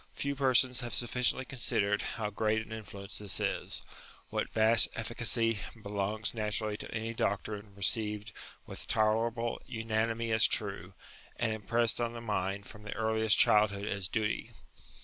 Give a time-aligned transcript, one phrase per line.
[0.15, 3.83] Few persons have sufficiently considered how great an influence this is;
[4.31, 8.31] what vast efficacy belongs natu rally to any doctrine received
[8.65, 10.95] with tolerable unanimity as true,
[11.35, 14.49] and impressed on the mind from the earliest childhood as duty.